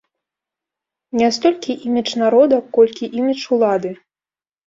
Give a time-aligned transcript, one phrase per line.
[1.19, 3.91] Не столькі імідж народа, колькі імідж улады.